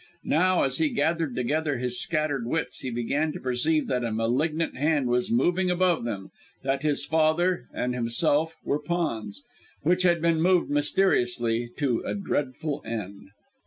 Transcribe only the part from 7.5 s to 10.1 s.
and himself, were pawns, which